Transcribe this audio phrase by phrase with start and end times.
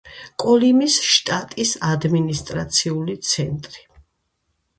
[0.43, 3.87] კოლიმის შტატის ადმინისტრაციული ცენტრი.